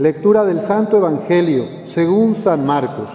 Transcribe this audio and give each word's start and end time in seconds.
Lectura 0.00 0.46
del 0.46 0.62
Santo 0.62 0.96
Evangelio 0.96 1.66
según 1.84 2.34
San 2.34 2.64
Marcos. 2.64 3.10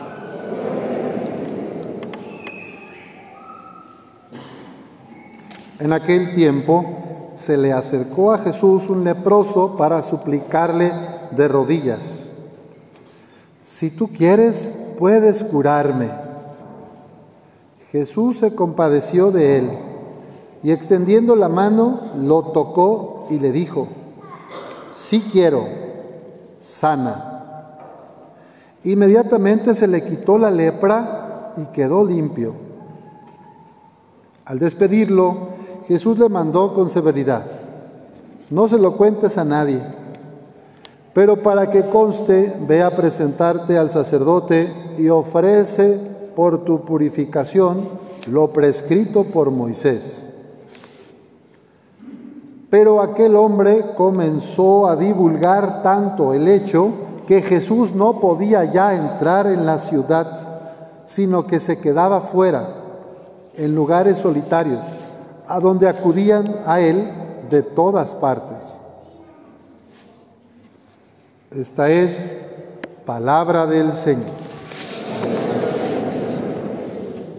En 5.79 5.92
aquel 5.92 6.36
tiempo 6.36 6.86
se 7.34 7.58
le 7.58 7.74
acercó 7.74 8.34
a 8.34 8.38
Jesús 8.38 8.88
un 8.88 9.04
leproso 9.04 9.76
para 9.76 10.04
suplicarle 10.04 10.92
de 11.32 11.48
rodillas, 11.48 12.29
si 13.63 13.89
tú 13.89 14.09
quieres, 14.09 14.77
puedes 14.99 15.43
curarme. 15.43 16.11
Jesús 17.91 18.38
se 18.38 18.54
compadeció 18.54 19.31
de 19.31 19.57
él 19.57 19.71
y 20.61 20.70
extendiendo 20.70 21.36
la 21.36 21.49
mano 21.49 22.11
lo 22.15 22.43
tocó 22.43 23.25
y 23.31 23.39
le 23.39 23.52
dijo, 23.52 23.88
sí 24.93 25.27
quiero, 25.31 25.84
sana. 26.60 27.77
Inmediatamente 28.84 29.73
se 29.73 29.88
le 29.88 30.04
quitó 30.04 30.38
la 30.38 30.52
lepra 30.52 31.54
y 31.58 31.66
quedó 31.68 32.05
limpio. 32.05 32.54
Al 34.46 34.60
despedirlo, 34.60 35.49
Jesús 35.88 36.20
le 36.20 36.30
mandó 36.30 36.73
con 36.73 36.90
severidad, 36.90 37.46
no 38.49 38.68
se 38.68 38.77
lo 38.77 38.96
cuentes 38.96 39.38
a 39.38 39.46
nadie, 39.46 39.82
pero 41.13 41.41
para 41.41 41.70
que 41.70 41.86
conste, 41.86 42.55
ve 42.68 42.84
a 42.84 42.94
presentarte 42.94 43.77
al 43.77 43.90
sacerdote 43.90 44.96
y 44.98 45.10
ofrece 45.10 45.99
por 46.35 46.63
tu 46.66 46.84
purificación 46.84 48.05
lo 48.27 48.52
prescrito 48.52 49.24
por 49.24 49.52
Moisés. 49.52 50.24
Pero 52.77 53.02
aquel 53.02 53.38
hombre 53.38 53.93
comenzó 53.95 54.85
a 54.85 54.97
divulgar 54.97 55.81
tanto 55.81 56.34
el 56.34 56.45
hecho 56.49 56.91
que 57.25 57.41
Jesús 57.41 57.95
no 57.95 58.20
podía 58.20 58.65
ya 58.65 58.93
entrar 58.93 59.48
en 59.48 59.65
la 59.65 59.77
ciudad, 59.77 60.35
sino 61.05 61.48
que 61.48 61.62
se 61.62 61.79
quedaba 61.79 62.20
fuera, 62.20 62.67
en 63.55 63.73
lugares 63.73 64.17
solitarios, 64.17 65.00
a 65.47 65.62
donde 65.62 65.88
acudían 65.88 66.63
a 66.66 66.81
él 66.81 67.13
de 67.50 67.63
todas 67.63 68.13
partes. 68.13 68.78
Esta 71.51 71.89
es 71.89 72.29
palabra 73.06 73.67
del 73.67 73.94
Señor. 73.94 74.35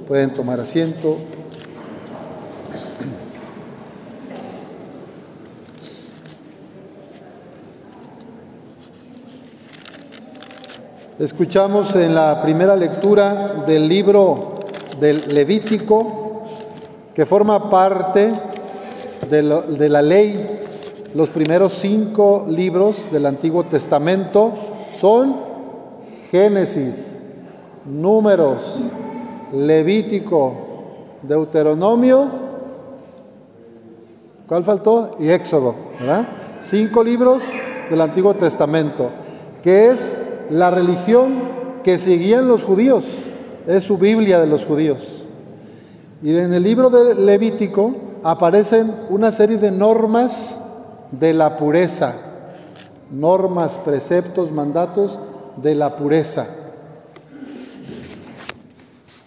Pueden 0.09 0.33
tomar 0.33 0.61
asiento. 0.61 1.19
Escuchamos 11.19 11.97
en 11.97 12.14
la 12.14 12.42
primera 12.42 12.77
lectura 12.77 13.64
del 13.67 13.89
libro 13.89 14.59
del 15.00 15.27
Levítico, 15.28 16.42
que 17.14 17.25
forma 17.25 17.70
parte 17.70 18.31
de, 19.31 19.89
la 19.89 20.03
ley, 20.03 20.47
los 21.14 21.31
primeros 21.31 21.72
cinco 21.72 22.44
libros 22.47 23.11
del 23.11 23.25
Antiguo 23.25 23.64
Testamento 23.64 24.53
son 24.94 25.37
Génesis, 26.31 27.22
Números, 27.87 28.81
Levítico, 29.55 30.53
Deuteronomio, 31.22 32.27
¿cuál 34.47 34.64
faltó? 34.64 35.17
Y 35.19 35.31
Éxodo, 35.31 35.75
¿verdad? 35.98 36.28
Cinco 36.61 37.03
libros 37.03 37.42
del 37.89 38.03
Antiguo 38.03 38.34
Testamento, 38.34 39.09
que 39.62 39.92
es 39.92 40.16
la 40.51 40.71
religión 40.71 41.57
que 41.83 41.99
seguían 41.99 42.49
los 42.49 42.63
judíos, 42.63 43.05
es 43.67 43.85
su 43.85 43.99
Biblia 43.99 44.41
de 44.41 44.47
los 44.47 44.65
judíos. 44.65 45.25
Y 46.23 46.37
en 46.37 46.53
el 46.53 46.62
libro 46.62 46.91
de 46.91 47.15
Levítico 47.15 47.95
aparecen 48.23 48.95
una 49.11 49.31
serie 49.31 49.59
de 49.59 49.71
normas 49.71 50.56
de 51.11 51.35
la 51.35 51.56
pureza, 51.56 52.15
normas, 53.11 53.79
preceptos, 53.85 54.51
mandatos 54.51 55.19
de 55.56 55.75
la 55.75 55.97
pureza. 55.97 56.47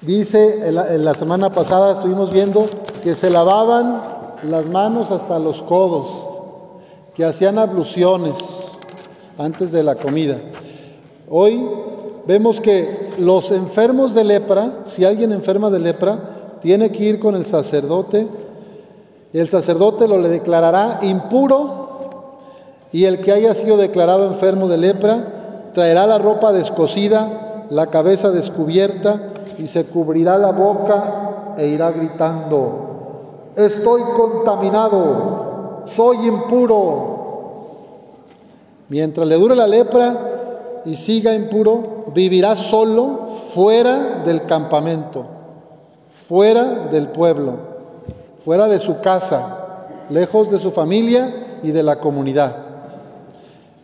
Dice, 0.02 0.68
en 0.68 1.06
la, 1.06 1.14
semana 1.14 1.52
pasada 1.52 1.94
estuvimos 1.94 2.32
viendo 2.32 2.70
que 3.04 3.16
se 3.16 3.30
lavaban 3.30 4.02
las 4.44 4.68
manos 4.68 5.12
hasta 5.12 5.40
los 5.40 5.62
codos, 5.62 6.26
que 7.16 7.26
hacían 7.26 7.60
abluciones 7.60 8.80
antes 9.38 9.72
de 9.72 9.84
la 9.84 9.96
comida. 9.96 10.38
Hoy 11.30 11.66
vemos 12.26 12.60
que 12.60 13.10
los 13.20 13.52
enfermos 13.52 14.14
de 14.14 14.24
lepra, 14.24 14.80
si 14.84 15.06
alguien 15.06 15.32
enferma 15.32 15.70
de 15.70 15.80
lepra, 15.80 16.58
tiene 16.62 16.92
que 16.92 17.04
ir 17.04 17.20
con 17.20 17.36
el 17.36 17.46
sacerdote 17.46 18.28
el 19.34 19.48
sacerdote 19.48 20.08
lo 20.08 20.20
le 20.20 20.30
declarará 20.30 21.00
impuro 21.04 21.88
y 22.92 23.06
el 23.06 23.20
que 23.20 23.32
haya 23.32 23.54
sido 23.54 23.78
declarado 23.78 24.26
enfermo 24.26 24.68
de 24.68 24.78
lepra 24.78 25.72
traerá 25.76 26.08
la 26.08 26.18
ropa 26.18 26.52
descosida, 26.52 27.66
la 27.70 27.88
cabeza 27.88 28.32
descubierta 28.32 29.34
y 29.60 29.68
se 29.68 29.86
cubrirá 29.86 30.38
la 30.40 30.52
boca 30.52 31.54
e 31.58 31.68
irá 31.68 31.92
gritando, 31.92 33.52
estoy 33.56 34.02
contaminado, 34.16 35.84
soy 35.86 36.26
impuro. 36.26 37.18
Mientras 38.88 39.28
le 39.28 39.36
dure 39.36 39.56
la 39.56 39.68
lepra, 39.68 40.29
y 40.86 40.96
siga 40.96 41.34
impuro, 41.34 42.06
vivirá 42.14 42.56
solo 42.56 43.28
fuera 43.54 44.24
del 44.26 44.46
campamento, 44.46 45.26
fuera 46.28 46.88
del 46.92 47.08
pueblo, 47.10 47.54
fuera 48.44 48.68
de 48.68 48.80
su 48.80 49.00
casa, 49.02 49.86
lejos 50.10 50.50
de 50.50 50.60
su 50.60 50.72
familia 50.72 51.60
y 51.64 51.72
de 51.72 51.84
la 51.84 52.00
comunidad. 52.00 52.56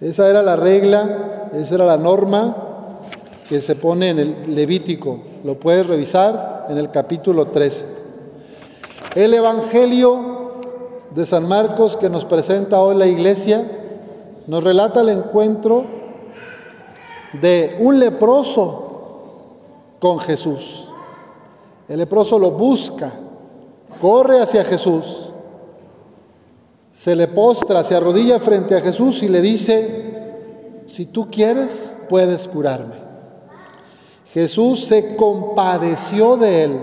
Esa 0.01 0.29
era 0.29 0.41
la 0.41 0.55
regla, 0.55 1.49
esa 1.53 1.75
era 1.75 1.85
la 1.85 1.97
norma 1.97 2.55
que 3.49 3.61
se 3.61 3.75
pone 3.75 4.09
en 4.09 4.19
el 4.19 4.55
Levítico. 4.55 5.19
Lo 5.43 5.55
puedes 5.55 5.87
revisar 5.87 6.67
en 6.69 6.77
el 6.77 6.91
capítulo 6.91 7.47
13. 7.47 7.85
El 9.15 9.33
Evangelio 9.33 10.35
de 11.11 11.25
San 11.25 11.47
Marcos 11.47 11.95
que 11.95 12.09
nos 12.09 12.25
presenta 12.25 12.81
hoy 12.81 12.95
la 12.95 13.07
iglesia 13.07 13.65
nos 14.47 14.63
relata 14.63 15.01
el 15.01 15.09
encuentro 15.09 15.85
de 17.41 17.77
un 17.79 17.99
leproso 17.99 18.85
con 19.99 20.19
Jesús. 20.19 20.87
El 21.87 21.99
leproso 21.99 22.39
lo 22.39 22.51
busca, 22.51 23.11
corre 24.01 24.41
hacia 24.41 24.63
Jesús, 24.63 25.31
se 26.91 27.15
le 27.15 27.27
postra, 27.27 27.83
se 27.83 27.95
arrodilla 27.95 28.39
frente 28.39 28.75
a 28.75 28.81
Jesús 28.81 29.21
y 29.21 29.27
le 29.27 29.41
dice, 29.41 30.83
si 30.85 31.05
tú 31.05 31.29
quieres, 31.29 31.93
puedes 32.07 32.47
curarme. 32.47 32.95
Jesús 34.33 34.85
se 34.85 35.15
compadeció 35.15 36.37
de 36.37 36.63
él. 36.63 36.79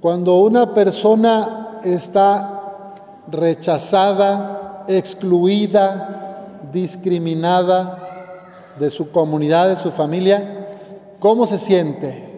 Cuando 0.00 0.38
una 0.38 0.72
persona 0.72 1.78
está 1.84 2.94
rechazada, 3.30 4.84
excluida, 4.88 6.19
discriminada 6.72 7.98
de 8.78 8.90
su 8.90 9.10
comunidad, 9.10 9.68
de 9.68 9.76
su 9.76 9.90
familia, 9.90 10.68
¿cómo 11.18 11.46
se 11.46 11.58
siente? 11.58 12.28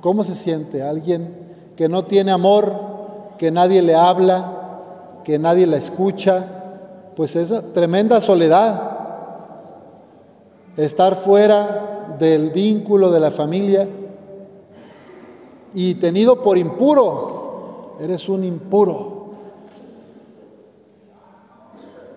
¿Cómo 0.00 0.24
se 0.24 0.34
siente 0.34 0.82
alguien 0.82 1.34
que 1.76 1.88
no 1.88 2.04
tiene 2.04 2.32
amor, 2.32 2.72
que 3.38 3.50
nadie 3.50 3.82
le 3.82 3.94
habla, 3.94 5.20
que 5.24 5.38
nadie 5.38 5.66
la 5.66 5.76
escucha? 5.76 6.44
Pues 7.14 7.36
esa 7.36 7.62
tremenda 7.72 8.20
soledad. 8.20 8.90
Estar 10.76 11.16
fuera 11.16 12.16
del 12.18 12.50
vínculo 12.50 13.10
de 13.10 13.20
la 13.20 13.30
familia 13.30 13.86
y 15.74 15.94
tenido 15.94 16.42
por 16.42 16.58
impuro, 16.58 17.96
eres 18.00 18.28
un 18.28 18.44
impuro. 18.44 19.21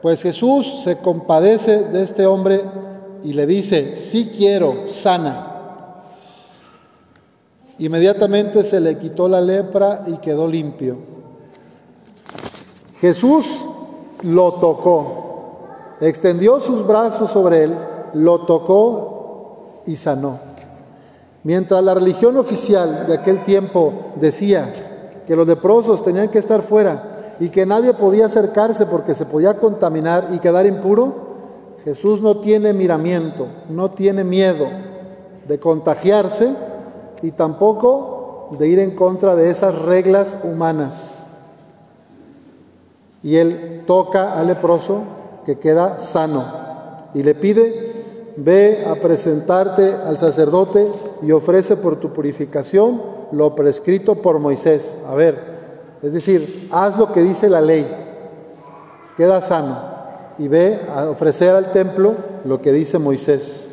Pues 0.06 0.22
Jesús 0.22 0.84
se 0.84 1.00
compadece 1.00 1.86
de 1.86 2.04
este 2.04 2.28
hombre 2.28 2.63
y 3.24 3.34
le 3.34 3.48
dice, 3.48 3.96
sí 3.96 4.34
quiero, 4.38 4.88
sana. 4.88 6.04
Inmediatamente 7.80 8.63
se 8.63 8.80
le 8.80 9.00
quitó 9.00 9.28
la 9.28 9.42
lepra 9.42 10.04
y 10.06 10.18
quedó 10.18 10.48
limpio. 10.48 10.98
Jesús 13.00 13.66
lo 14.22 14.54
tocó, 14.54 15.96
extendió 16.00 16.60
sus 16.60 16.86
brazos 16.86 17.31
sobre 17.31 17.63
él, 17.63 17.75
lo 18.13 18.42
tocó 18.42 19.81
y 19.88 19.96
sanó. 19.96 20.38
Mientras 21.42 21.84
la 21.84 21.96
religión 21.96 22.38
oficial 22.38 23.08
de 23.08 23.16
aquel 23.16 23.44
tiempo 23.44 23.92
decía 24.18 24.72
que 25.25 25.36
los 25.36 25.48
leprosos 25.48 26.04
tenían 26.04 26.30
que 26.30 26.38
estar 26.38 26.62
fuera, 26.62 27.15
y 27.40 27.50
que 27.50 27.66
nadie 27.66 27.94
podía 27.94 28.26
acercarse 28.26 28.86
porque 28.86 29.16
se 29.16 29.26
podía 29.26 29.56
contaminar 29.56 30.30
y 30.32 30.40
quedar 30.40 30.66
impuro, 30.66 31.14
Jesús 31.84 32.22
no 32.22 32.38
tiene 32.38 32.74
miramiento, 32.74 33.48
no 33.70 33.92
tiene 33.92 34.24
miedo 34.24 34.66
de 35.48 35.60
contagiarse 35.60 36.50
y 37.22 37.32
tampoco 37.32 38.50
de 38.58 38.68
ir 38.68 38.80
en 38.80 38.96
contra 38.96 39.36
de 39.36 39.50
esas 39.50 39.80
reglas 39.84 40.38
humanas. 40.44 41.26
Y 43.22 43.38
él 43.38 43.84
toca 43.86 44.40
al 44.40 44.48
leproso 44.48 45.02
que 45.46 45.58
queda 45.58 45.98
sano 45.98 46.66
y 47.14 47.24
le 47.24 47.36
pide, 47.36 48.34
ve 48.38 48.86
a 48.88 48.96
presentarte 48.96 49.94
al 49.94 50.18
sacerdote 50.18 50.88
y 51.22 51.32
ofrece 51.32 51.78
por 51.78 51.98
tu 52.00 52.14
purificación 52.14 53.02
lo 53.32 53.56
prescrito 53.56 54.16
por 54.16 54.40
Moisés. 54.40 54.98
A 55.08 55.16
ver, 55.16 55.55
es 56.02 56.14
decir, 56.14 56.70
haz 56.72 56.98
lo 56.98 57.12
que 57.12 57.22
dice 57.22 57.50
la 57.50 57.62
ley, 57.62 57.88
queda 59.18 59.42
sano 59.42 59.78
y 60.38 60.48
ve 60.48 60.82
a 60.94 61.10
ofrecer 61.10 61.56
al 61.56 61.72
templo 61.72 62.16
lo 62.44 62.62
que 62.62 62.72
dice 62.72 63.00
Moisés. 63.00 63.70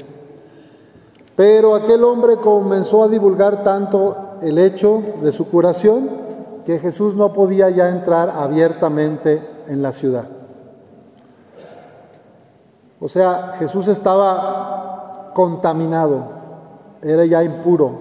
Pero 1.34 1.74
aquel 1.74 2.04
hombre 2.04 2.36
comenzó 2.36 3.04
a 3.04 3.08
divulgar 3.08 3.64
tanto 3.64 4.36
el 4.42 4.58
hecho 4.58 5.02
de 5.22 5.32
su 5.32 5.48
curación 5.48 6.10
que 6.64 6.78
Jesús 6.78 7.16
no 7.16 7.32
podía 7.32 7.70
ya 7.70 7.88
entrar 7.88 8.30
abiertamente 8.30 9.42
en 9.66 9.82
la 9.82 9.92
ciudad. 9.92 10.26
O 13.00 13.08
sea, 13.08 13.54
Jesús 13.58 13.88
estaba 13.88 15.32
contaminado, 15.34 16.22
era 17.02 17.24
ya 17.24 17.42
impuro, 17.42 17.92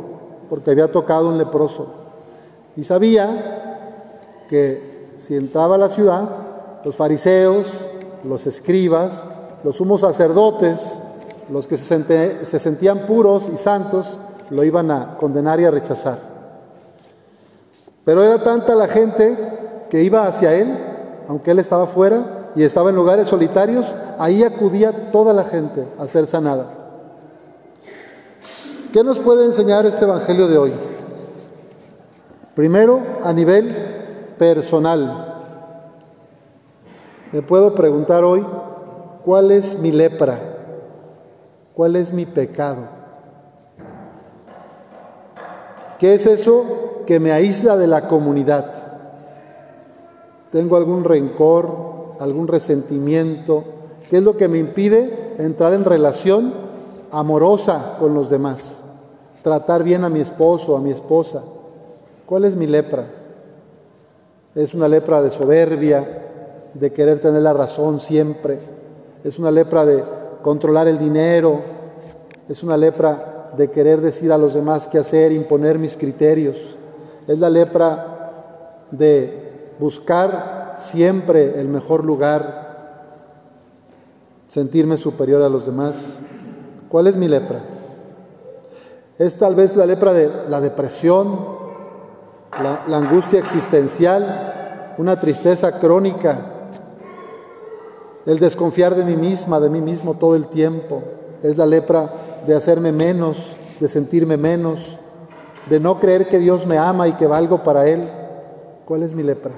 porque 0.49 0.71
había 0.71 0.91
tocado 0.91 1.29
un 1.29 1.37
leproso. 1.37 1.87
Y 2.75 2.83
sabía 2.83 3.70
que 4.51 5.13
si 5.15 5.37
entraba 5.37 5.75
a 5.75 5.77
la 5.77 5.87
ciudad, 5.87 6.27
los 6.83 6.97
fariseos, 6.97 7.89
los 8.25 8.45
escribas, 8.47 9.25
los 9.63 9.77
sumos 9.77 10.01
sacerdotes, 10.01 10.99
los 11.49 11.67
que 11.67 11.77
se, 11.77 12.59
sentían 12.59 13.05
puros 13.05 13.47
y 13.47 13.55
santos, 13.55 14.19
lo 14.49 14.65
iban 14.65 14.91
a 14.91 15.15
condenar 15.15 15.61
y 15.61 15.65
a 15.65 15.71
rechazar. 15.71 16.19
Pero 18.03 18.23
era 18.23 18.43
tanta 18.43 18.75
la 18.75 18.89
gente 18.89 19.85
que 19.89 20.03
iba 20.03 20.27
hacia 20.27 20.53
él, 20.53 20.77
aunque 21.29 21.51
él 21.51 21.59
estaba 21.59 21.87
fuera, 21.87 22.49
y 22.53 22.63
estaba 22.63 22.89
en 22.89 22.97
lugares 22.97 23.29
solitarios, 23.29 23.95
ahí 24.19 24.43
acudía 24.43 25.13
toda 25.13 25.31
la 25.31 25.45
gente 25.45 25.87
a 25.97 26.07
ser 26.07 26.27
sanada. 26.27 26.73
¿Qué 28.91 29.01
nos 29.01 29.17
puede 29.19 29.45
enseñar 29.45 29.85
este 29.85 30.03
Evangelio 30.03 30.49
de 30.49 30.57
hoy? 30.57 30.73
Primero, 32.53 32.99
a 33.23 33.31
nivel 33.31 33.90
personal. 34.41 35.53
Me 37.31 37.43
puedo 37.43 37.75
preguntar 37.75 38.23
hoy, 38.23 38.43
¿cuál 39.23 39.51
es 39.51 39.77
mi 39.77 39.91
lepra? 39.91 40.35
¿Cuál 41.75 41.95
es 41.95 42.11
mi 42.11 42.25
pecado? 42.25 42.87
¿Qué 45.99 46.15
es 46.15 46.25
eso 46.25 47.03
que 47.05 47.19
me 47.19 47.31
aísla 47.31 47.77
de 47.77 47.85
la 47.85 48.07
comunidad? 48.07 48.73
¿Tengo 50.49 50.75
algún 50.75 51.03
rencor, 51.03 52.15
algún 52.19 52.47
resentimiento, 52.47 53.63
¿qué 54.09 54.17
es 54.17 54.23
lo 54.23 54.37
que 54.37 54.47
me 54.47 54.57
impide 54.57 55.35
entrar 55.37 55.71
en 55.73 55.85
relación 55.85 56.51
amorosa 57.11 57.95
con 57.99 58.15
los 58.15 58.31
demás? 58.31 58.83
Tratar 59.43 59.83
bien 59.83 60.03
a 60.03 60.09
mi 60.09 60.19
esposo, 60.19 60.75
a 60.75 60.81
mi 60.81 60.89
esposa. 60.89 61.43
¿Cuál 62.25 62.45
es 62.45 62.55
mi 62.55 62.65
lepra? 62.65 63.20
Es 64.53 64.73
una 64.73 64.87
lepra 64.87 65.21
de 65.21 65.31
soberbia, 65.31 66.05
de 66.73 66.91
querer 66.91 67.19
tener 67.19 67.41
la 67.41 67.53
razón 67.53 67.99
siempre. 67.99 68.59
Es 69.23 69.39
una 69.39 69.51
lepra 69.51 69.85
de 69.85 70.03
controlar 70.41 70.87
el 70.87 70.97
dinero. 70.97 71.59
Es 72.49 72.63
una 72.63 72.75
lepra 72.75 73.51
de 73.55 73.69
querer 73.69 74.01
decir 74.01 74.31
a 74.31 74.37
los 74.37 74.53
demás 74.53 74.87
qué 74.87 74.97
hacer, 74.97 75.31
imponer 75.31 75.79
mis 75.79 75.95
criterios. 75.95 76.77
Es 77.27 77.39
la 77.39 77.49
lepra 77.49 78.87
de 78.91 79.73
buscar 79.79 80.73
siempre 80.75 81.59
el 81.59 81.67
mejor 81.67 82.03
lugar, 82.03 82.61
sentirme 84.47 84.97
superior 84.97 85.41
a 85.41 85.49
los 85.49 85.65
demás. 85.65 86.19
¿Cuál 86.89 87.07
es 87.07 87.15
mi 87.15 87.27
lepra? 87.29 87.61
Es 89.17 89.37
tal 89.37 89.55
vez 89.55 89.75
la 89.75 89.85
lepra 89.85 90.13
de 90.13 90.29
la 90.49 90.59
depresión, 90.59 91.60
la, 92.59 92.97
angustia 92.97 93.39
existencial, 93.39 94.93
una 94.97 95.19
tristeza 95.19 95.79
crónica, 95.79 96.39
el 98.25 98.39
desconfiar 98.39 98.95
de 98.95 99.05
mí 99.05 99.15
misma, 99.15 99.59
de 99.59 99.69
mí 99.69 99.81
mismo 99.81 100.15
todo 100.15 100.35
el 100.35 100.47
tiempo. 100.47 101.01
Es 101.41 101.57
la 101.57 101.65
lepra 101.65 102.13
de 102.45 102.55
hacerme 102.55 102.91
menos, 102.91 103.55
de 103.79 103.87
sentirme 103.87 104.37
menos, 104.37 104.99
de 105.69 105.79
no 105.79 105.99
creer 105.99 106.27
que 106.27 106.39
Dios 106.39 106.67
me 106.67 106.77
ama 106.77 107.07
y 107.07 107.13
que 107.13 107.25
valgo 107.25 107.63
para 107.63 107.87
Él. 107.87 108.09
¿Cuál 108.85 109.03
es 109.03 109.13
mi 109.15 109.23
lepra? 109.23 109.53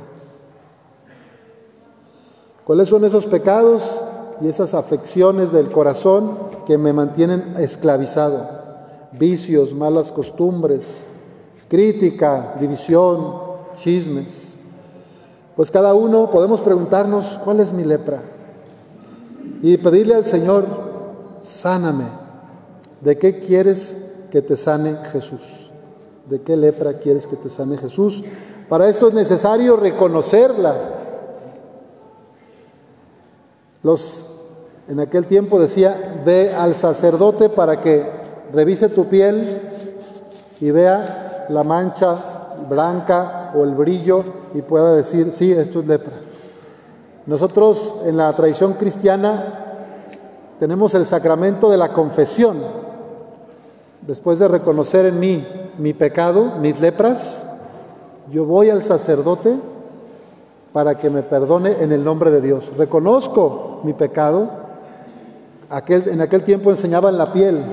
¿Cuáles 2.64 2.88
son 2.88 3.04
esos 3.04 3.26
pecados 3.26 4.06
y 4.40 4.48
esas 4.48 4.74
afecciones 4.74 5.52
del 5.52 5.70
corazón 5.70 6.38
que 6.66 6.78
me 6.78 6.94
mantienen 6.94 7.54
esclavizado? 7.58 8.62
Vicios, 9.12 9.74
malas 9.74 10.12
costumbres, 10.12 11.06
crítica, 11.68 12.56
división, 12.60 13.34
chismes. 13.76 14.60
Pues 15.56 15.72
cada 15.72 15.94
uno 15.94 16.30
podemos 16.30 16.62
preguntarnos, 16.62 17.40
¿cuál 17.44 17.60
es 17.60 17.74
mi 17.74 17.84
lepra? 17.84 18.22
Y 19.62 19.78
pedirle 19.78 20.16
al 20.16 20.26
Señor, 20.26 20.66
sáname. 21.42 22.06
¿De 23.02 23.18
qué 23.18 23.40
quieres 23.40 23.98
que 24.32 24.42
te 24.42 24.56
sane 24.56 24.98
Jesús? 25.12 25.72
¿De 26.30 26.42
qué 26.42 26.56
lepra 26.56 27.00
quieres 27.00 27.28
que 27.28 27.36
te 27.36 27.50
sane 27.50 27.78
Jesús? 27.78 28.24
Para 28.70 28.88
esto 28.88 29.10
es 29.10 29.14
necesario 29.14 29.76
reconocerla 29.76 31.02
los, 33.84 34.30
en 34.88 35.02
aquel 35.02 35.28
tiempo 35.28 35.60
decía, 35.60 36.22
ve 36.26 36.54
al 36.54 36.74
sacerdote 36.74 37.50
para 37.50 37.82
que 37.82 38.08
revise 38.54 38.88
tu 38.88 39.10
piel 39.10 39.62
y 40.62 40.72
vea 40.72 41.23
la 41.50 41.64
mancha 41.64 42.16
blanca 42.70 43.52
o 43.56 43.64
el 43.64 43.74
brillo 43.74 44.24
y 44.54 44.62
pueda 44.62 44.94
decir, 44.94 45.32
sí, 45.32 45.52
esto 45.52 45.80
es 45.80 45.88
lepra. 45.88 46.14
Nosotros 47.26 47.96
en 48.06 48.18
la 48.18 48.34
tradición 48.34 48.74
cristiana 48.74 49.66
tenemos 50.60 50.94
el 50.94 51.06
sacramento 51.06 51.70
de 51.70 51.78
la 51.78 51.94
confesión. 51.94 52.58
Después 54.02 54.40
de 54.40 54.48
reconocer 54.48 55.06
en 55.06 55.20
mí 55.20 55.46
mi 55.78 55.94
pecado, 55.94 56.58
mis 56.60 56.80
lepras, 56.80 57.48
yo 58.32 58.46
voy 58.46 58.70
al 58.70 58.84
sacerdote 58.84 59.56
para 60.74 60.96
que 60.96 61.10
me 61.10 61.24
perdone 61.24 61.82
en 61.82 61.92
el 61.92 62.04
nombre 62.04 62.32
de 62.32 62.42
Dios. 62.42 62.74
Reconozco 62.78 63.82
mi 63.84 63.94
pecado. 63.94 64.50
Aquel, 65.70 66.10
en 66.10 66.22
aquel 66.22 66.44
tiempo 66.44 66.72
enseñaban 66.72 67.18
la 67.18 67.32
piel, 67.32 67.64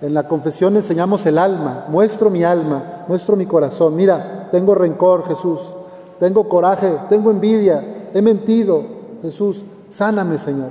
en 0.00 0.14
la 0.14 0.28
confesión 0.28 0.76
enseñamos 0.76 1.24
el 1.26 1.38
alma, 1.38 1.86
muestro 1.88 2.30
mi 2.30 2.44
alma, 2.44 3.04
muestro 3.08 3.36
mi 3.36 3.46
corazón. 3.46 3.96
Mira, 3.96 4.48
tengo 4.50 4.74
rencor, 4.74 5.26
Jesús, 5.26 5.76
tengo 6.18 6.48
coraje, 6.48 6.98
tengo 7.08 7.30
envidia, 7.30 8.10
he 8.12 8.22
mentido, 8.22 8.82
Jesús, 9.22 9.64
sáname, 9.88 10.38
Señor. 10.38 10.70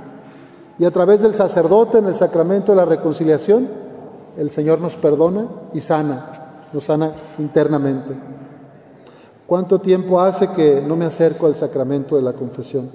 Y 0.78 0.84
a 0.84 0.90
través 0.90 1.22
del 1.22 1.34
sacerdote 1.34 1.98
en 1.98 2.06
el 2.06 2.14
sacramento 2.14 2.72
de 2.72 2.76
la 2.76 2.84
reconciliación, 2.84 3.68
el 4.36 4.50
Señor 4.50 4.80
nos 4.80 4.96
perdona 4.96 5.46
y 5.72 5.80
sana, 5.80 6.68
nos 6.72 6.84
sana 6.84 7.14
internamente. 7.38 8.14
¿Cuánto 9.46 9.80
tiempo 9.80 10.20
hace 10.20 10.48
que 10.48 10.80
no 10.80 10.96
me 10.96 11.04
acerco 11.04 11.46
al 11.46 11.54
sacramento 11.54 12.16
de 12.16 12.22
la 12.22 12.32
confesión? 12.32 12.90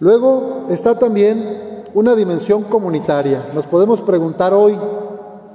Luego 0.00 0.64
está 0.68 0.98
también 0.98 1.65
una 1.96 2.14
dimensión 2.14 2.64
comunitaria. 2.64 3.46
Nos 3.54 3.66
podemos 3.66 4.02
preguntar 4.02 4.52
hoy, 4.52 4.78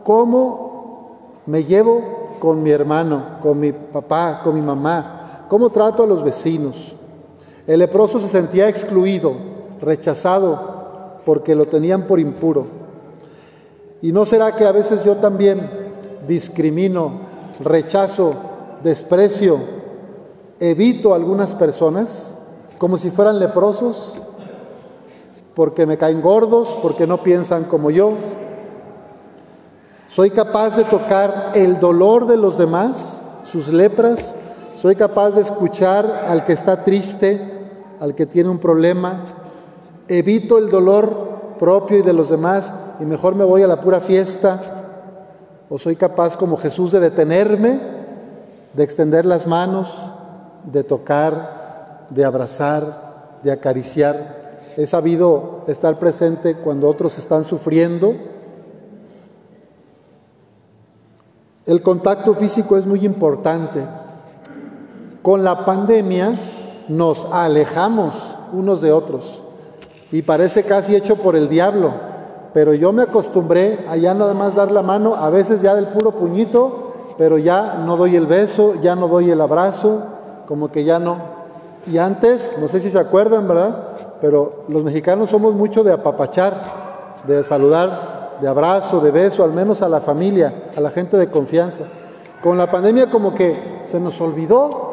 ¿cómo 0.04 1.42
me 1.46 1.64
llevo 1.66 2.38
con 2.40 2.64
mi 2.64 2.72
hermano, 2.72 3.38
con 3.44 3.60
mi 3.60 3.72
papá, 3.72 4.42
con 4.44 4.56
mi 4.56 4.62
mamá? 4.62 5.46
¿Cómo 5.48 5.70
trato 5.70 6.02
a 6.02 6.08
los 6.08 6.24
vecinos? 6.24 6.96
El 7.68 7.78
leproso 7.78 8.18
se 8.18 8.28
sentía 8.28 8.68
excluido, 8.68 9.36
rechazado, 9.82 11.20
porque 11.28 11.54
lo 11.54 11.68
tenían 11.68 12.08
por 12.08 12.20
impuro. 12.20 12.66
¿Y 14.02 14.12
no 14.12 14.26
será 14.26 14.56
que 14.56 14.66
a 14.66 14.72
veces 14.72 15.04
yo 15.04 15.18
también 15.18 15.70
discrimino, 16.28 17.20
rechazo 17.60 18.34
desprecio, 18.84 19.60
evito 20.60 21.14
a 21.14 21.18
algunas 21.18 21.54
personas 21.54 22.36
como 22.80 22.98
si 22.98 23.12
fueran 23.12 23.38
leprosos, 23.38 24.20
porque 25.62 25.86
me 25.86 25.96
caen 25.96 26.24
gordos, 26.24 26.76
porque 26.82 27.06
no 27.06 27.22
piensan 27.22 27.66
como 27.66 27.92
yo. 27.92 28.14
Soy 30.08 30.32
capaz 30.32 30.76
de 30.76 30.86
tocar 30.86 31.52
el 31.54 31.80
dolor 31.80 32.26
de 32.26 32.36
los 32.36 32.58
demás, 32.58 33.20
sus 33.44 33.68
lepras, 33.68 34.36
Soy 34.76 34.96
capaz 34.96 35.36
de 35.36 35.42
escuchar 35.42 36.24
al 36.28 36.46
que 36.46 36.54
está 36.54 36.84
triste, 36.84 37.68
al 38.00 38.16
que 38.16 38.26
tiene 38.26 38.50
un 38.50 38.58
problema. 38.58 39.24
Evito 40.08 40.58
el 40.58 40.72
dolor 40.72 41.58
propio 41.60 42.00
y 42.00 42.02
de 42.02 42.14
los 42.14 42.30
demás 42.30 42.74
y 43.00 43.06
mejor 43.06 43.36
me 43.36 43.44
voy 43.44 43.62
a 43.62 43.68
la 43.68 43.82
pura 43.82 44.00
fiesta. 44.00 44.60
O 45.70 45.78
soy 45.78 45.96
capaz 45.96 46.38
como 46.38 46.58
Jesús 46.58 46.92
de 46.92 47.02
detenerme, 47.02 47.80
de 48.74 48.84
extender 48.84 49.26
las 49.28 49.46
manos, 49.46 50.12
de 50.64 50.84
tocar, 50.84 52.08
de 52.10 52.26
abrazar, 52.26 53.38
de 53.44 53.52
acariciar. 53.52 54.41
He 54.78 54.86
sabido 54.88 55.64
estar 55.68 56.00
presente 56.00 56.56
cuando 56.56 56.88
otros 56.88 57.18
están 57.18 57.44
sufriendo. 57.44 58.14
El 61.66 61.82
contacto 61.82 62.34
físico 62.34 62.78
es 62.78 62.86
muy 62.86 63.06
importante. 63.06 63.86
Con 65.22 65.44
la 65.44 65.66
pandemia 65.66 66.40
nos 66.88 67.26
alejamos 67.26 68.38
unos 68.54 68.82
de 68.82 68.92
otros 68.92 69.44
y 70.12 70.24
parece 70.24 70.64
casi 70.64 70.96
hecho 70.96 71.16
por 71.16 71.36
el 71.36 71.48
diablo, 71.48 71.94
pero 72.54 72.74
yo 72.74 72.92
me 72.92 73.04
acostumbré 73.04 73.86
a 73.88 73.96
ya 73.96 74.14
nada 74.14 74.34
más 74.34 74.56
dar 74.56 74.72
la 74.72 74.82
mano, 74.82 75.16
a 75.16 75.30
veces 75.30 75.62
ya 75.62 75.76
del 75.76 75.88
puro 75.88 76.12
puñito, 76.12 76.92
pero 77.18 77.38
ya 77.38 77.76
no 77.86 77.96
doy 77.98 78.16
el 78.16 78.26
beso, 78.26 78.74
ya 78.82 78.96
no 78.96 79.08
doy 79.08 79.30
el 79.30 79.40
abrazo, 79.40 80.02
como 80.48 80.72
que 80.72 80.84
ya 80.84 81.00
no. 81.00 81.18
Y 81.88 81.98
antes, 81.98 82.56
no 82.60 82.68
sé 82.68 82.80
si 82.80 82.90
se 82.90 83.00
acuerdan, 83.00 83.48
¿verdad? 83.48 83.91
Pero 84.22 84.64
los 84.68 84.84
mexicanos 84.84 85.30
somos 85.30 85.56
mucho 85.56 85.84
de 85.84 85.92
apapachar, 85.92 87.22
de 87.28 87.44
saludar, 87.44 88.38
de 88.40 88.48
abrazo, 88.48 89.00
de 89.00 89.12
beso, 89.12 89.44
al 89.44 89.54
menos 89.54 89.82
a 89.82 89.90
la 89.90 90.00
familia, 90.00 90.70
a 90.78 90.82
la 90.82 90.92
gente 90.92 91.18
de 91.18 91.30
confianza. 91.30 91.84
Con 92.42 92.58
la 92.58 92.72
pandemia 92.72 93.10
como 93.10 93.34
que 93.34 93.82
se 93.86 94.00
nos 94.00 94.22
olvidó 94.22 94.92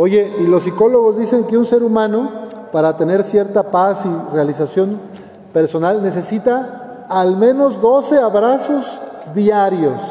Oye, 0.00 0.32
y 0.38 0.46
los 0.46 0.62
psicólogos 0.62 1.16
dicen 1.16 1.42
que 1.44 1.58
un 1.58 1.64
ser 1.64 1.82
humano, 1.82 2.46
para 2.70 2.96
tener 2.96 3.24
cierta 3.24 3.72
paz 3.72 4.06
y 4.06 4.32
realización 4.32 5.00
personal, 5.52 6.00
necesita 6.04 7.04
al 7.08 7.36
menos 7.36 7.80
12 7.80 8.18
abrazos 8.18 9.00
diarios. 9.34 10.02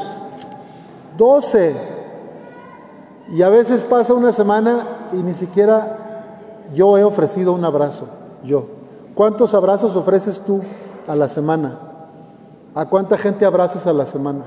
12. 1.17 1.73
Y 3.29 3.41
a 3.41 3.47
veces 3.47 3.85
pasa 3.85 4.13
una 4.13 4.33
semana 4.33 5.07
y 5.13 5.17
ni 5.17 5.33
siquiera 5.33 6.06
yo 6.73 6.97
he 6.97 7.03
ofrecido 7.03 7.53
un 7.53 7.65
abrazo. 7.65 8.05
Yo. 8.43 8.65
¿Cuántos 9.15 9.53
abrazos 9.53 9.95
ofreces 9.95 10.41
tú 10.41 10.61
a 11.07 11.15
la 11.15 11.27
semana? 11.27 11.79
¿A 12.75 12.87
cuánta 12.87 13.17
gente 13.17 13.45
abrazas 13.45 13.87
a 13.87 13.93
la 13.93 14.05
semana? 14.05 14.45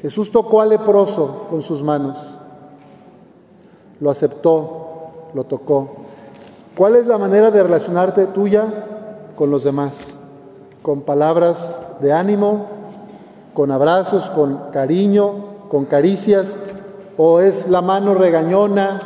Jesús 0.00 0.30
tocó 0.30 0.60
al 0.60 0.70
leproso 0.70 1.46
con 1.50 1.62
sus 1.62 1.82
manos 1.82 2.38
lo 4.02 4.10
aceptó, 4.10 5.30
lo 5.32 5.44
tocó. 5.44 5.90
¿Cuál 6.76 6.96
es 6.96 7.06
la 7.06 7.18
manera 7.18 7.52
de 7.52 7.62
relacionarte 7.62 8.26
tuya 8.26 8.64
con 9.36 9.50
los 9.52 9.62
demás? 9.62 10.18
Con 10.82 11.02
palabras 11.02 11.78
de 12.00 12.12
ánimo, 12.12 12.66
con 13.54 13.70
abrazos, 13.70 14.28
con 14.30 14.70
cariño, 14.72 15.68
con 15.70 15.84
caricias, 15.84 16.58
o 17.16 17.38
es 17.38 17.68
la 17.68 17.80
mano 17.80 18.14
regañona, 18.14 18.98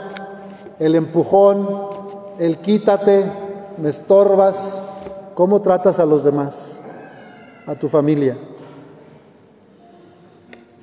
el 0.79 0.95
empujón, 0.95 1.69
el 2.39 2.59
quítate, 2.59 3.31
me 3.79 3.89
estorbas, 3.89 4.85
¿cómo 5.35 5.63
tratas 5.63 5.99
a 5.99 6.07
los 6.07 6.25
demás, 6.25 6.83
a 7.67 7.75
tu 7.75 7.89
familia? 7.89 8.37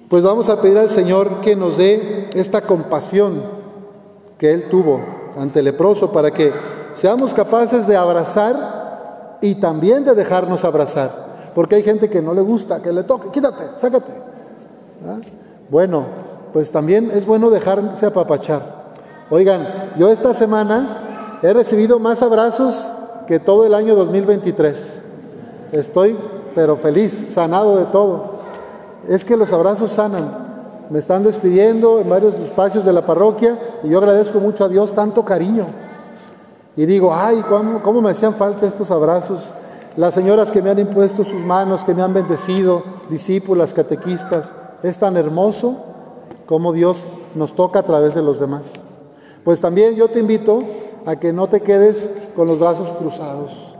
Pues 0.09 0.23
vamos 0.23 0.49
a 0.49 0.61
pedir 0.61 0.77
al 0.77 0.89
Señor 0.89 1.41
que 1.41 1.55
nos 1.55 1.77
dé 1.77 2.29
esta 2.33 2.61
compasión 2.61 3.41
que 4.37 4.53
él 4.53 4.69
tuvo 4.69 5.01
ante 5.37 5.59
el 5.59 5.65
leproso 5.65 6.11
para 6.11 6.31
que 6.31 6.51
seamos 6.93 7.33
capaces 7.33 7.87
de 7.87 7.97
abrazar 7.97 9.37
y 9.41 9.55
también 9.55 10.05
de 10.05 10.13
dejarnos 10.13 10.63
abrazar. 10.65 11.51
Porque 11.55 11.75
hay 11.75 11.83
gente 11.83 12.09
que 12.09 12.21
no 12.21 12.33
le 12.33 12.41
gusta, 12.41 12.81
que 12.81 12.93
le 12.93 13.03
toque, 13.03 13.29
quítate, 13.29 13.77
sácate. 13.77 14.13
Bueno, 15.69 16.05
pues 16.51 16.71
también 16.71 17.09
es 17.11 17.25
bueno 17.25 17.49
dejarse 17.49 18.05
apapachar. 18.05 18.82
Oigan, 19.29 19.93
yo 19.97 20.09
esta 20.09 20.33
semana 20.33 21.39
he 21.41 21.53
recibido 21.53 21.99
más 21.99 22.21
abrazos 22.21 22.91
que 23.27 23.39
todo 23.39 23.65
el 23.65 23.73
año 23.73 23.95
2023. 23.95 25.01
Estoy, 25.71 26.17
pero 26.55 26.75
feliz, 26.75 27.29
sanado 27.33 27.77
de 27.77 27.85
todo. 27.85 28.33
Es 29.07 29.25
que 29.25 29.37
los 29.37 29.51
abrazos 29.53 29.91
sanan 29.91 30.43
me 30.89 30.99
están 30.99 31.23
despidiendo 31.23 31.99
en 31.99 32.09
varios 32.09 32.35
espacios 32.39 32.85
de 32.85 32.93
la 32.93 33.05
parroquia 33.05 33.59
y 33.83 33.89
yo 33.89 33.97
agradezco 33.97 34.39
mucho 34.39 34.65
a 34.65 34.69
Dios 34.69 34.93
tanto 34.93 35.23
cariño. 35.23 35.65
Y 36.75 36.85
digo, 36.85 37.13
ay, 37.15 37.43
¿cómo, 37.49 37.81
cómo 37.81 38.01
me 38.01 38.11
hacían 38.11 38.35
falta 38.35 38.67
estos 38.67 38.91
abrazos? 38.91 39.55
Las 39.95 40.13
señoras 40.13 40.51
que 40.51 40.61
me 40.61 40.69
han 40.69 40.79
impuesto 40.79 41.23
sus 41.23 41.41
manos, 41.45 41.85
que 41.85 41.93
me 41.93 42.01
han 42.01 42.13
bendecido, 42.13 42.83
discípulas, 43.09 43.73
catequistas, 43.73 44.53
es 44.81 44.97
tan 44.97 45.17
hermoso 45.17 45.77
como 46.45 46.73
Dios 46.73 47.09
nos 47.35 47.53
toca 47.53 47.79
a 47.79 47.83
través 47.83 48.13
de 48.15 48.21
los 48.21 48.39
demás. 48.39 48.85
Pues 49.43 49.61
también 49.61 49.95
yo 49.95 50.09
te 50.09 50.19
invito 50.19 50.63
a 51.05 51.17
que 51.17 51.33
no 51.33 51.47
te 51.47 51.61
quedes 51.61 52.11
con 52.35 52.47
los 52.47 52.59
brazos 52.59 52.93
cruzados, 52.93 53.75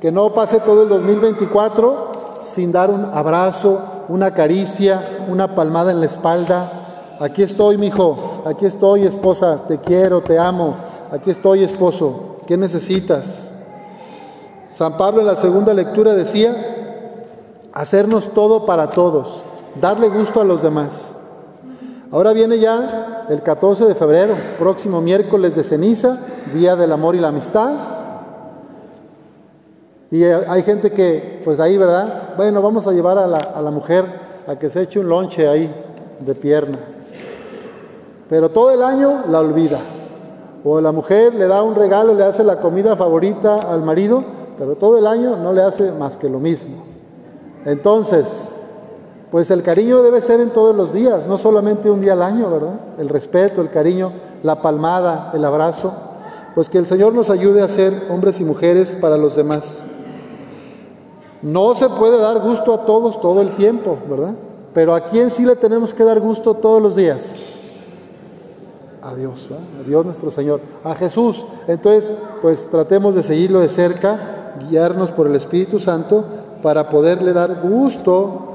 que 0.00 0.10
no 0.10 0.32
pase 0.32 0.60
todo 0.60 0.84
el 0.84 0.88
2024 0.88 2.12
sin 2.42 2.72
dar 2.72 2.90
un 2.90 3.04
abrazo, 3.04 3.80
una 4.08 4.32
caricia, 4.32 5.24
una 5.28 5.54
palmada 5.54 5.92
en 5.92 6.00
la 6.00 6.06
espalda. 6.06 7.16
Aquí 7.20 7.42
estoy, 7.42 7.78
mi 7.78 7.88
hijo, 7.88 8.42
aquí 8.46 8.66
estoy, 8.66 9.04
esposa, 9.04 9.64
te 9.68 9.78
quiero, 9.78 10.22
te 10.22 10.38
amo. 10.38 10.76
Aquí 11.12 11.30
estoy, 11.30 11.62
esposo, 11.62 12.36
¿qué 12.46 12.56
necesitas? 12.56 13.52
San 14.66 14.96
Pablo 14.96 15.20
en 15.20 15.26
la 15.26 15.36
segunda 15.36 15.74
lectura 15.74 16.14
decía, 16.14 16.56
hacernos 17.72 18.30
todo 18.30 18.64
para 18.64 18.88
todos, 18.88 19.44
darle 19.80 20.08
gusto 20.08 20.40
a 20.40 20.44
los 20.44 20.62
demás. 20.62 21.14
Ahora 22.10 22.32
viene 22.32 22.58
ya 22.58 23.21
el 23.32 23.42
14 23.42 23.86
de 23.86 23.94
febrero, 23.94 24.36
próximo 24.58 25.00
miércoles 25.00 25.54
de 25.54 25.62
ceniza, 25.62 26.18
Día 26.52 26.76
del 26.76 26.92
Amor 26.92 27.14
y 27.14 27.18
la 27.18 27.28
Amistad. 27.28 27.72
Y 30.10 30.22
hay 30.24 30.62
gente 30.62 30.90
que, 30.90 31.40
pues 31.42 31.58
ahí, 31.58 31.78
¿verdad? 31.78 32.34
Bueno, 32.36 32.60
vamos 32.60 32.86
a 32.86 32.92
llevar 32.92 33.16
a 33.16 33.26
la, 33.26 33.38
a 33.38 33.62
la 33.62 33.70
mujer 33.70 34.04
a 34.46 34.56
que 34.56 34.68
se 34.68 34.82
eche 34.82 35.00
un 35.00 35.08
lonche 35.08 35.48
ahí 35.48 35.72
de 36.20 36.34
pierna. 36.34 36.78
Pero 38.28 38.50
todo 38.50 38.70
el 38.70 38.82
año 38.82 39.24
la 39.28 39.40
olvida. 39.40 39.78
O 40.62 40.78
la 40.82 40.92
mujer 40.92 41.34
le 41.34 41.48
da 41.48 41.62
un 41.62 41.74
regalo, 41.74 42.14
le 42.14 42.24
hace 42.24 42.44
la 42.44 42.60
comida 42.60 42.96
favorita 42.96 43.72
al 43.72 43.82
marido, 43.82 44.22
pero 44.58 44.76
todo 44.76 44.98
el 44.98 45.06
año 45.06 45.36
no 45.36 45.54
le 45.54 45.62
hace 45.62 45.90
más 45.90 46.18
que 46.18 46.28
lo 46.28 46.38
mismo. 46.38 46.84
Entonces, 47.64 48.52
pues 49.32 49.50
el 49.50 49.62
cariño 49.62 50.02
debe 50.02 50.20
ser 50.20 50.40
en 50.40 50.50
todos 50.50 50.76
los 50.76 50.92
días, 50.92 51.26
no 51.26 51.38
solamente 51.38 51.90
un 51.90 52.02
día 52.02 52.12
al 52.12 52.20
año, 52.20 52.50
¿verdad? 52.50 52.74
El 52.98 53.08
respeto, 53.08 53.62
el 53.62 53.70
cariño, 53.70 54.12
la 54.42 54.60
palmada, 54.60 55.30
el 55.32 55.42
abrazo. 55.46 55.94
Pues 56.54 56.68
que 56.68 56.76
el 56.76 56.86
Señor 56.86 57.14
nos 57.14 57.30
ayude 57.30 57.62
a 57.62 57.68
ser 57.68 58.08
hombres 58.10 58.40
y 58.40 58.44
mujeres 58.44 58.94
para 58.94 59.16
los 59.16 59.34
demás. 59.34 59.84
No 61.40 61.74
se 61.74 61.88
puede 61.88 62.18
dar 62.18 62.40
gusto 62.40 62.74
a 62.74 62.84
todos 62.84 63.22
todo 63.22 63.40
el 63.40 63.54
tiempo, 63.54 63.96
¿verdad? 64.06 64.34
Pero 64.74 64.94
¿a 64.94 65.00
quién 65.00 65.30
sí 65.30 65.46
le 65.46 65.56
tenemos 65.56 65.94
que 65.94 66.04
dar 66.04 66.20
gusto 66.20 66.52
todos 66.52 66.82
los 66.82 66.94
días? 66.94 67.42
A 69.00 69.14
Dios, 69.14 69.48
¿verdad? 69.48 69.64
a 69.80 69.88
Dios 69.88 70.04
nuestro 70.04 70.30
Señor, 70.30 70.60
a 70.84 70.94
Jesús. 70.94 71.46
Entonces, 71.68 72.12
pues 72.42 72.68
tratemos 72.68 73.14
de 73.14 73.22
seguirlo 73.22 73.60
de 73.60 73.70
cerca, 73.70 74.56
guiarnos 74.68 75.10
por 75.10 75.26
el 75.26 75.36
Espíritu 75.36 75.78
Santo 75.78 76.22
para 76.60 76.90
poderle 76.90 77.32
dar 77.32 77.62
gusto 77.62 78.50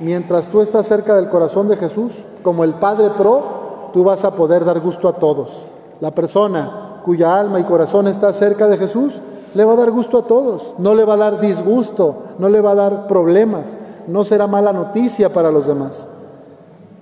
mientras 0.00 0.48
tú 0.48 0.60
estás 0.60 0.86
cerca 0.86 1.14
del 1.14 1.28
corazón 1.28 1.68
de 1.68 1.76
Jesús, 1.76 2.24
como 2.42 2.64
el 2.64 2.74
Padre 2.74 3.10
Pro, 3.16 3.90
tú 3.92 4.04
vas 4.04 4.24
a 4.24 4.34
poder 4.34 4.64
dar 4.64 4.80
gusto 4.80 5.08
a 5.08 5.14
todos. 5.14 5.66
La 6.00 6.10
persona 6.10 7.00
cuya 7.04 7.38
alma 7.38 7.60
y 7.60 7.64
corazón 7.64 8.08
está 8.08 8.32
cerca 8.32 8.66
de 8.66 8.76
Jesús, 8.76 9.20
le 9.54 9.64
va 9.64 9.72
a 9.72 9.76
dar 9.76 9.90
gusto 9.90 10.18
a 10.18 10.26
todos, 10.26 10.74
no 10.78 10.94
le 10.94 11.04
va 11.04 11.14
a 11.14 11.18
dar 11.18 11.40
disgusto, 11.40 12.16
no 12.38 12.48
le 12.48 12.60
va 12.60 12.72
a 12.72 12.74
dar 12.74 13.06
problemas, 13.06 13.78
no 14.06 14.24
será 14.24 14.46
mala 14.46 14.72
noticia 14.72 15.32
para 15.32 15.50
los 15.50 15.66
demás. 15.66 16.08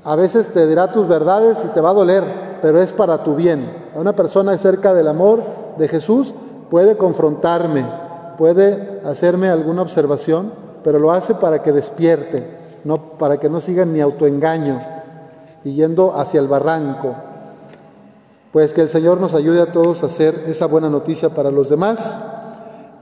A 0.05 0.15
veces 0.17 0.53
te 0.53 0.67
dirá 0.67 0.93
tus 0.93 1.09
verdades 1.09 1.65
y 1.65 1.69
te 1.69 1.81
va 1.81 1.91
a 1.91 1.95
doler, 1.95 2.59
pero 2.61 2.81
es 2.81 2.93
para 2.93 3.25
tu 3.25 3.35
bien. 3.35 3.73
Una 3.95 4.13
persona 4.13 4.57
cerca 4.59 4.93
del 4.93 5.09
amor 5.09 5.43
de 5.79 5.89
Jesús 5.89 6.35
puede 6.71 6.97
confrontarme, 6.97 7.85
puede 8.37 9.01
hacerme 9.05 9.49
alguna 9.49 9.83
observación, 9.83 10.53
pero 10.85 10.99
lo 10.99 11.13
hace 11.13 11.35
para 11.35 11.63
que 11.63 11.73
despierte, 11.73 12.64
no 12.85 13.19
para 13.19 13.39
que 13.39 13.49
no 13.49 13.61
siga 13.61 13.83
en 13.83 13.93
mi 13.93 14.01
autoengaño 14.01 14.81
y 15.65 15.75
yendo 15.75 16.17
hacia 16.17 16.41
el 16.41 16.49
barranco. 16.49 17.15
Pues 18.53 18.73
que 18.73 18.83
el 18.83 18.89
Señor 18.89 19.21
nos 19.21 19.35
ayude 19.35 19.61
a 19.61 19.73
todos 19.73 20.03
a 20.03 20.07
hacer 20.07 20.45
esa 20.47 20.67
buena 20.67 20.89
noticia 20.89 21.31
para 21.31 21.51
los 21.51 21.69
demás 21.69 22.19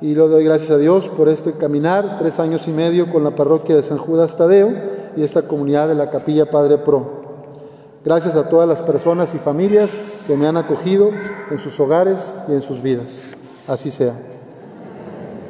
y 0.00 0.14
le 0.14 0.28
doy 0.28 0.44
gracias 0.44 0.70
a 0.70 0.78
Dios 0.78 1.08
por 1.08 1.28
este 1.28 1.52
caminar, 1.52 2.16
tres 2.18 2.40
años 2.40 2.66
y 2.66 2.72
medio 2.72 3.10
con 3.10 3.22
la 3.22 3.36
parroquia 3.36 3.76
de 3.76 3.82
San 3.82 3.98
Judas 3.98 4.36
Tadeo 4.36 4.72
y 5.16 5.22
esta 5.22 5.42
comunidad 5.42 5.88
de 5.88 5.94
la 5.94 6.10
Capilla 6.10 6.50
Padre 6.50 6.78
Pro. 6.78 7.22
Gracias 8.04 8.34
a 8.34 8.48
todas 8.48 8.68
las 8.68 8.82
personas 8.82 9.32
y 9.34 9.38
familias 9.38 10.00
que 10.26 10.36
me 10.36 10.48
han 10.48 10.56
acogido 10.56 11.10
en 11.50 11.58
sus 11.58 11.78
hogares 11.78 12.34
y 12.48 12.52
en 12.52 12.62
sus 12.62 12.82
vidas. 12.82 13.22
Así 13.68 13.92
sea. 13.92 14.14